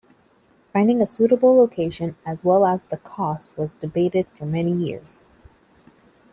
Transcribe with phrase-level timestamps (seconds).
[0.73, 5.27] Finding a suitable location, as well as the cost, was debated for many years.